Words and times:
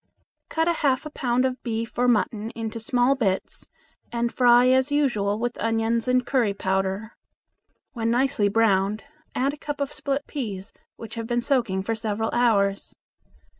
Cut 0.49 0.67
a 0.67 0.73
half 0.81 1.05
pound 1.13 1.45
of 1.45 1.61
beef 1.61 1.95
or 1.95 2.07
mutton 2.07 2.49
into 2.55 2.79
small 2.79 3.13
bits 3.15 3.67
and 4.11 4.33
fry 4.33 4.67
as 4.69 4.91
usual 4.91 5.37
with 5.37 5.59
onions 5.59 6.07
and 6.07 6.25
curry 6.25 6.55
powder. 6.55 7.11
When 7.93 8.09
nicely 8.09 8.47
browned 8.49 9.03
add 9.35 9.53
a 9.53 9.57
cup 9.57 9.79
of 9.79 9.93
split 9.93 10.25
peas 10.25 10.73
which 10.95 11.13
have 11.13 11.27
been 11.27 11.39
soaking 11.41 11.83
for 11.83 11.93
several 11.93 12.31
hours. 12.33 12.95